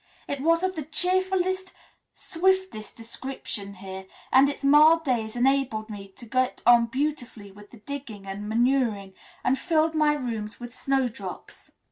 [0.27, 1.73] It was of the cheerfullest,
[2.15, 7.77] swiftest description here, and its mild days enabled me to get on beautifully with the
[7.81, 11.71] digging and manuring, and filled my rooms with snowdrops.